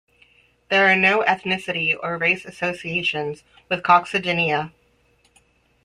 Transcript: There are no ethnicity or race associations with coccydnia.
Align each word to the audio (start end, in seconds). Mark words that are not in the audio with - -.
There 0.69 0.87
are 0.91 0.95
no 0.95 1.21
ethnicity 1.21 1.95
or 2.01 2.17
race 2.17 2.43
associations 2.43 3.43
with 3.69 3.83
coccydnia. 3.83 4.71